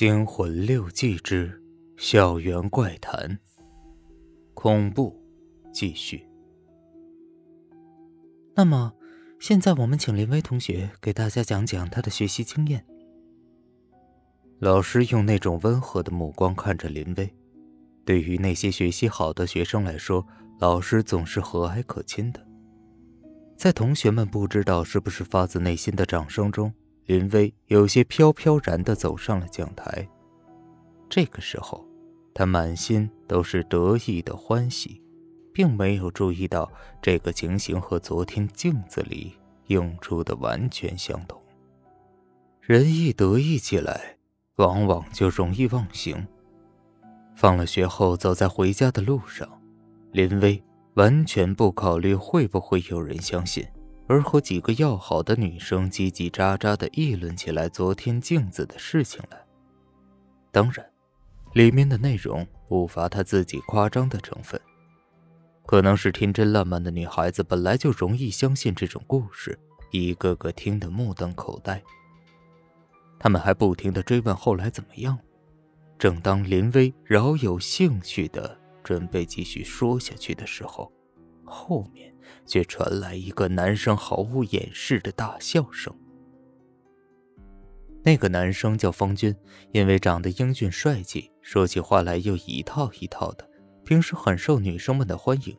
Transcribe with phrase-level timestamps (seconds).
[0.00, 1.62] 惊魂六记之
[1.98, 3.38] 校园怪谈，
[4.54, 5.14] 恐怖
[5.74, 6.26] 继续。
[8.54, 8.94] 那么，
[9.38, 12.82] 现在我们请林薇同学给大家讲讲他的学习经验。
[14.58, 17.30] 老师用那种温和的目光看着林薇。
[18.06, 20.26] 对于那些学习好的学生来说，
[20.60, 22.42] 老师总是和蔼可亲的。
[23.54, 26.72] 在同学们不知道是不是发自内心的掌声中。
[27.10, 30.08] 林薇有些飘飘然的走上了讲台，
[31.08, 31.84] 这个时候，
[32.32, 35.02] 他满心都是得意的欢喜，
[35.52, 36.70] 并没有注意到
[37.02, 39.34] 这个情形和昨天镜子里
[39.66, 41.36] 映出的完全相同。
[42.60, 44.16] 人一得意起来，
[44.58, 46.24] 往往就容易忘形。
[47.34, 49.48] 放了学后，走在回家的路上，
[50.12, 50.62] 林薇
[50.94, 53.66] 完全不考虑会不会有人相信。
[54.10, 59.38] 而和几个要好的女生叽叽喳喳的议论起来昨天镜子的事情来。
[60.50, 60.84] 当然，
[61.52, 64.60] 里面的内容不乏她自己夸张的成分。
[65.64, 69.56] 可能是天真烂漫的女孩子本来就容易相信这种故事，
[69.92, 71.80] 一个个听得目瞪口呆。
[73.16, 75.16] 他们还不停的追问后来怎么样。
[75.96, 80.92] 正当林薇饶有兴趣的准备继续说下去的时候，
[81.50, 82.08] 后面。
[82.46, 85.94] 却传来一个男生毫无掩饰的大笑声。
[88.02, 89.34] 那个男生叫方军，
[89.72, 93.48] 因为长得英俊帅气，说起话来又一套一套的，
[93.84, 95.56] 平时很受女生们的欢迎。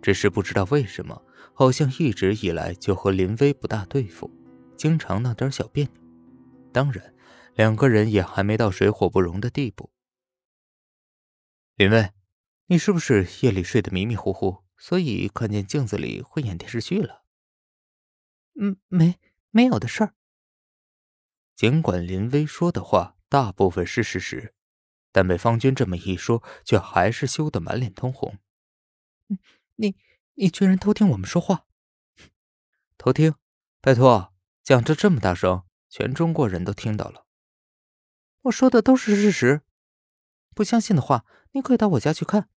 [0.00, 4.30] 只是不知道为什么，好像一直以来就和林薇不大对付，
[4.76, 5.92] 经常闹点小别扭。
[6.72, 7.14] 当然，
[7.54, 9.90] 两个人也还没到水火不容的地步。
[11.76, 12.10] 林薇，
[12.68, 14.58] 你是不是夜里睡得迷迷糊糊？
[14.80, 17.22] 所以看见镜子里会演电视剧了。
[18.58, 20.14] 嗯，没没有的事儿。
[21.54, 24.54] 尽管林薇说的话大部分是事实，
[25.12, 28.38] 但被方军这么一说，却还是羞得满脸通红。
[29.76, 29.96] 你
[30.34, 31.66] 你居然偷听我们说话？
[32.96, 33.34] 偷听？
[33.82, 34.32] 拜托，
[34.62, 37.26] 讲着这么大声，全中国人都听到了。
[38.42, 39.60] 我说的都是事实，
[40.54, 42.48] 不相信的话，你可以到我家去看。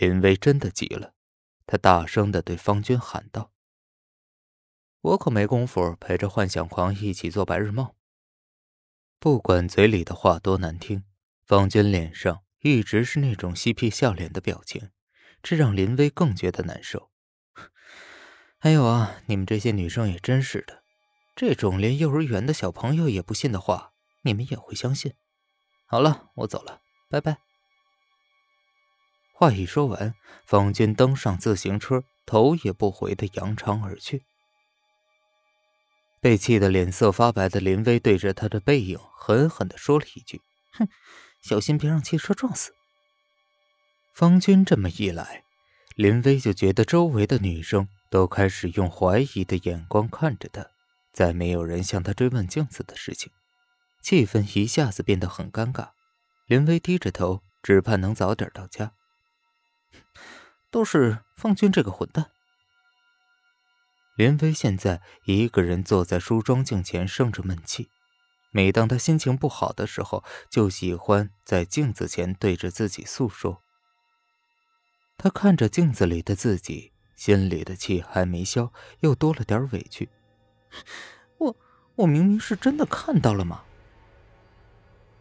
[0.00, 1.12] 林薇真的急了，
[1.66, 3.52] 他大声的对方军喊道
[5.02, 7.94] ：“我可没工夫陪着幻想狂一起做白日梦。”
[9.20, 11.04] 不管嘴里的话多难听，
[11.44, 14.88] 方军脸上一直是那种嬉皮笑脸的表情，
[15.42, 17.10] 这让林薇更觉得难受。
[18.58, 20.82] 还有啊，你们这些女生也真是的，
[21.36, 25.12] 这种连幼儿园的小朋友也不信的话，你们也会相信。
[25.84, 26.80] 好了，我走了，
[27.10, 27.49] 拜拜。
[29.40, 30.14] 话一说完，
[30.44, 34.22] 方军登上自行车，头也不回的扬长而去。
[36.20, 40.42] 被气得脸色发白的林薇对着他的背影狠狠的说了一句
[40.76, 40.86] ：“哼，
[41.40, 42.74] 小心别让汽车撞死。”
[44.12, 45.42] 方军这么一来，
[45.96, 50.66] 林薇就觉得周围的女生都开始用怀疑的眼光看着他，
[51.14, 53.32] 再没有人向他追问镜子的事情，
[54.02, 55.92] 气氛一下子变得很尴尬。
[56.44, 58.92] 林薇低着头，只盼能早点到家。
[60.70, 62.30] 都是方军这个混蛋。
[64.16, 67.88] 林飞现在一个人坐在梳妆镜前生着闷气，
[68.50, 73.62] 每当他心情不好的时候，就喜欢在镜子前对着自己诉说。
[75.16, 80.08] 他看着镜子里的自己，心里的气还没消，又多了点委屈。
[81.38, 81.56] 我
[81.96, 83.64] 我明明是真的看到了嘛。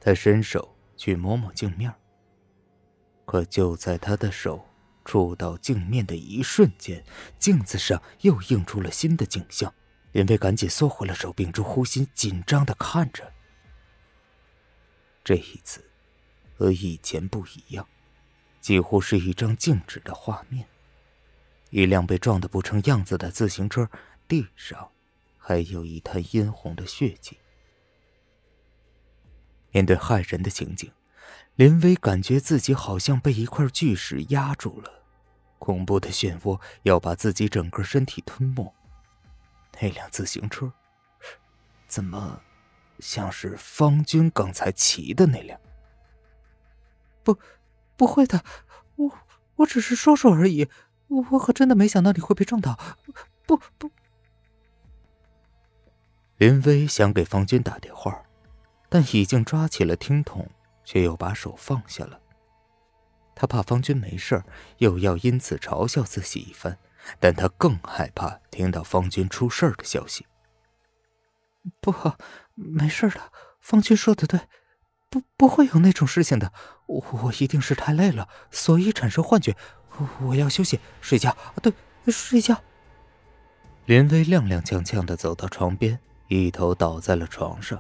[0.01, 1.94] 他伸手去摸摸镜面，
[3.30, 4.66] 可就在他的手。
[5.06, 7.04] 触到镜面的一瞬间，
[7.38, 9.72] 镜子上又映出了新的景象。
[10.14, 13.32] 林飞赶紧缩回了手，屏住呼吸，紧张的看着。
[15.24, 15.88] 这一次，
[16.56, 17.88] 和以前不一样，
[18.62, 20.68] 几乎是一张静止的画面。
[21.70, 23.88] 一辆被撞得不成样子的自行车，
[24.28, 24.90] 地上
[25.38, 27.38] 还有一滩殷红的血迹。
[29.72, 30.92] 面对骇人的情景，
[31.60, 35.04] 林薇感觉自己好像被一块巨石压住了。
[35.58, 38.74] 恐怖的漩涡要把自己整个身体吞没。
[39.82, 40.72] 那辆自行车，
[41.86, 42.40] 怎么
[43.00, 45.60] 像是方军刚才骑的那辆？
[47.24, 47.38] 不，
[47.98, 48.42] 不会的，
[48.96, 49.12] 我
[49.58, 50.70] 我只是说说而已。
[51.08, 52.80] 我可真的没想到你会被撞倒。
[53.46, 53.92] 不不。
[56.38, 58.24] 林薇想给方军打电话，
[58.88, 60.50] 但已经抓起了听筒，
[60.89, 62.19] 却又把手放下了。
[63.36, 64.44] 他怕方军没事
[64.80, 66.80] 又要因此嘲笑自己一番，
[67.19, 70.25] 但他更害怕听到方军出事的消息。
[71.80, 71.94] 不，
[72.56, 73.21] 没事的，
[73.62, 74.39] 方军说的对，
[75.12, 76.51] 不不会有那种事情的，
[76.88, 79.56] 我一定是太累了，所以产生幻觉。
[80.21, 81.71] 我要休息睡觉，对，
[82.07, 82.59] 睡觉。
[83.86, 86.00] 林薇踉踉跄跄的走到床边，
[86.30, 87.80] 一头倒在了床上。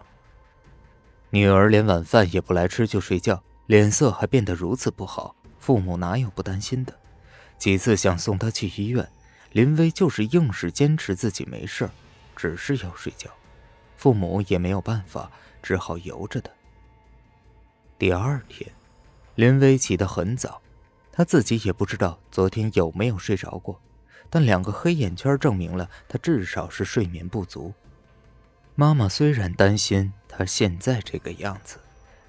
[1.31, 6.93] 女儿连晚饭也不来吃就睡觉，脸色还变得如此不好，父母哪有不担心的？
[7.59, 9.07] 几次想送她去医院，
[9.51, 11.87] 林薇就是硬是坚持自己没事
[12.35, 13.29] 只是要睡觉，
[13.95, 15.29] 父母也没有办法，
[15.61, 16.49] 只好由着她。
[17.99, 18.71] 第二天，
[19.35, 20.59] 林薇起得很早，
[21.11, 23.79] 她自己也不知道昨天有没有睡着过，
[24.31, 27.71] 但两个黑眼圈证明了她至少是睡眠不足。
[28.79, 31.81] 妈妈虽然担心他现在这个样子，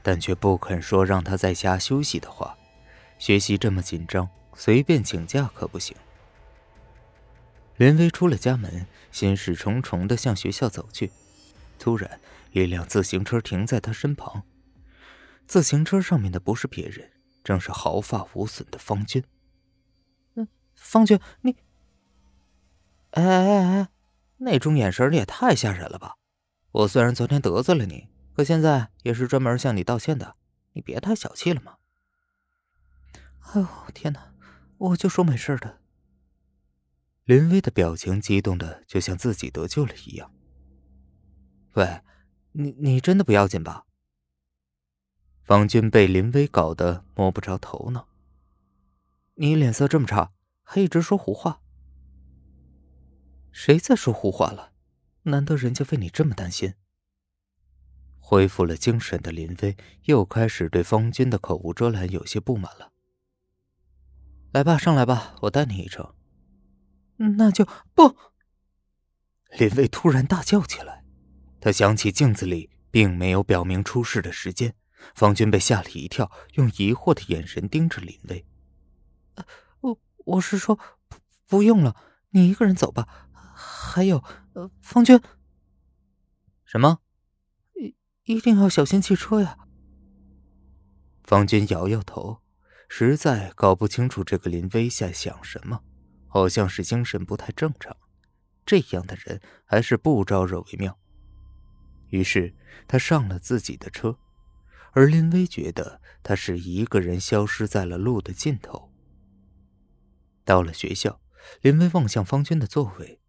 [0.02, 2.58] 但却不肯说让他在家休息的话。
[3.20, 5.97] 学习这么紧张，随便请假可不行。
[7.76, 11.12] 林薇出了家门，心事重重的向学校走去，
[11.79, 12.19] 突然，
[12.50, 14.43] 一辆自行车停在她身旁。
[15.47, 17.12] 自行车上面的不是别人，
[17.44, 19.23] 正是毫发无损的方军。
[20.35, 21.55] 嗯，方军，你……
[23.12, 23.88] 哎哎哎，
[24.38, 26.17] 那种眼神也太吓人了吧！
[26.72, 30.37] 我虽然昨天得罪了你，可现在也是专门向你道歉的，
[30.72, 31.78] 你别太小气了嘛！
[33.52, 34.32] 哎呦天哪，
[34.78, 35.81] 我就说没事的。
[37.25, 40.32] 林薇的表情激动的就像自己得救了一样。
[41.75, 42.02] 喂，
[42.52, 43.87] 你你真的不要紧吧？
[45.43, 48.08] 方军被林薇搞得摸不着头脑。
[49.34, 50.32] 你脸色这么差，
[50.62, 51.62] 还一直说胡话。
[53.50, 54.69] 谁在说胡话了？
[55.25, 56.75] 难道人家为你这么担心。
[58.19, 62.93] 恢复了精神的林薇又开始对方军的口无遮拦有些不满了。
[64.52, 66.14] 来吧，上来吧，我带你一程。
[67.17, 68.17] 那就不。
[69.58, 71.05] 林薇突然大叫起来，
[71.61, 74.75] 他想起镜子里并没有表明出事的时间。
[75.14, 78.46] 方军被吓了一跳，用疑惑的眼神盯着林薇。
[79.81, 80.76] 我我是说，
[81.08, 81.16] 不
[81.46, 81.96] 不用了，
[82.31, 83.28] 你一个人走吧。
[83.32, 84.23] 还有，
[84.55, 85.20] 呃，方军。
[86.64, 87.00] 什么？
[87.75, 87.94] 一
[88.25, 89.58] 一定要小心汽车呀。
[91.23, 92.41] 方军摇摇头，
[92.88, 95.82] 实在搞不清楚这个林薇在想什么，
[96.26, 97.97] 好像是精神不太正常。
[98.67, 100.99] 这样的人还是不招惹为妙。
[102.08, 102.55] 于是
[102.88, 104.19] 他上了自己的车。
[104.93, 108.93] 而林薇觉得他是一个人消失在了路的尽头。
[110.44, 111.20] 到了学校，
[111.61, 113.19] 林薇望向方娟的座位，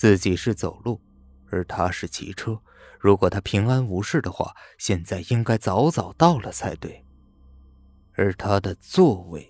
[0.00, 0.98] 自己是走路，
[1.50, 2.58] 而他是骑车。
[2.98, 7.04] 如果他平安无事的话，现在应该早早到了才对。
[8.14, 9.46] 而他的座位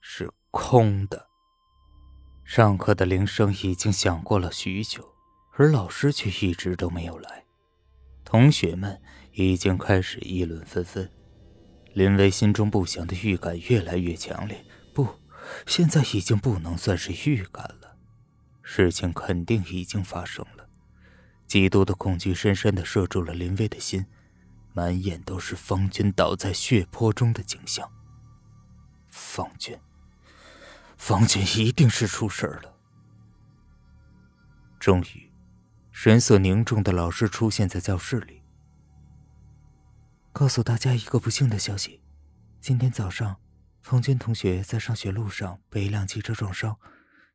[0.00, 1.28] 是空的。
[2.42, 5.08] 上课的铃声已经响过了许久，
[5.52, 7.44] 而老师却一直都没有来。
[8.24, 9.00] 同学们。
[9.36, 11.10] 已经开始议论纷纷，
[11.92, 14.64] 林薇心中不祥的预感越来越强烈。
[14.92, 15.08] 不，
[15.66, 17.83] 现在已经不能算是预感了，
[18.64, 20.68] 事情肯定已经发生了。
[21.46, 24.06] 极度的恐惧深深的摄住了林薇的心，
[24.72, 27.88] 满眼都是方军倒在血泊中的景象。
[29.06, 29.78] 方军，
[30.96, 32.74] 方军一定是出事了。
[34.80, 35.30] 终于，
[35.92, 38.42] 神色凝重的老师出现在教室里。
[40.32, 42.02] 告诉大家一个不幸的消息：
[42.60, 43.36] 今天早上，
[43.82, 46.76] 方军同学在上学路上被一辆汽车撞伤，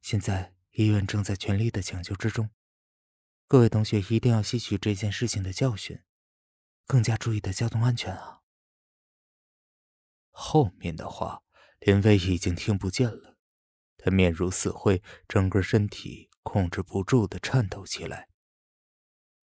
[0.01, 2.51] 现在医院正在全力的抢救之中。
[3.47, 6.01] 各位同学一定要吸取这件事情的教训，
[6.85, 8.39] 更加注意的交通安全啊！
[10.31, 11.43] 后面的话，
[11.79, 13.35] 林薇已经听不见了，
[13.97, 18.29] 他面如死灰，整个身体控制不住的颤抖起来。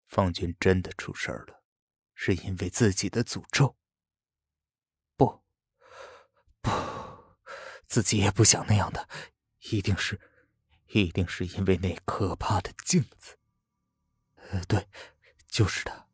[0.07, 1.63] 方军真的出事了。
[2.15, 3.77] 是因为自己的诅咒？
[5.15, 5.45] 不，
[6.63, 6.71] 不，
[7.87, 9.09] 自己也不想那样的，
[9.71, 10.19] 一定是，
[10.93, 13.37] 一定是因为那可怕的镜子。
[14.67, 14.89] 对，
[15.47, 16.07] 就是他，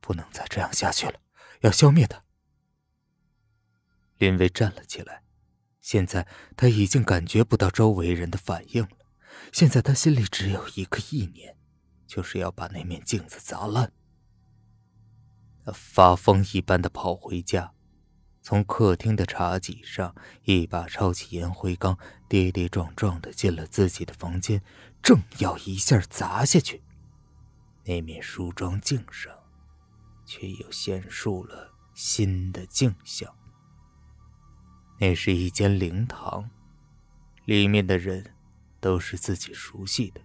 [0.00, 1.20] 不能再这样下去了，
[1.60, 2.24] 要消灭他。
[4.18, 5.24] 林薇站了起来，
[5.80, 6.26] 现在
[6.56, 8.96] 他已经感觉不到周围人的反应了，
[9.52, 11.56] 现在他心里只有一个意念，
[12.06, 13.92] 就是要把那面镜子砸烂。
[15.64, 17.74] 他发疯一般的跑回家，
[18.42, 21.96] 从客厅的茶几上一把抄起烟灰缸，
[22.28, 24.62] 跌跌撞撞的进了自己的房间，
[25.02, 26.82] 正要一下砸下去，
[27.84, 29.32] 那面梳妆镜上
[30.24, 33.32] 却又显出了新的镜像。
[34.98, 36.50] 那是一间灵堂，
[37.44, 38.34] 里面的人
[38.80, 40.20] 都是自己熟悉的，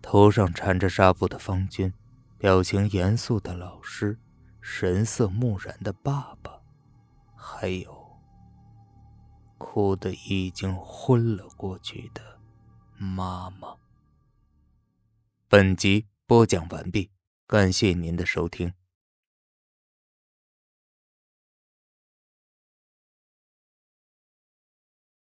[0.00, 1.92] 头上缠着纱布的方军。
[2.38, 4.18] 表情严肃的老师，
[4.60, 6.55] 神色木然的爸爸，
[7.48, 8.18] 还有
[9.56, 12.40] 哭得已经昏了过去的
[12.98, 13.76] 妈妈。
[15.48, 17.08] 本集播讲完毕，
[17.46, 18.74] 感谢您的收听。